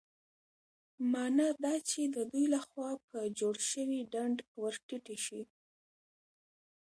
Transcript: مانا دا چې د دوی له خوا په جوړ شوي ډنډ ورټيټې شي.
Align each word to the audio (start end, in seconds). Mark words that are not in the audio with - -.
مانا 1.11 1.49
دا 1.63 1.75
چې 1.89 2.01
د 2.15 2.17
دوی 2.31 2.45
له 2.53 2.59
خوا 2.67 2.91
په 3.09 3.19
جوړ 3.39 3.55
شوي 3.69 3.99
ډنډ 4.13 4.37
ورټيټې 4.61 5.17
شي. 5.25 5.41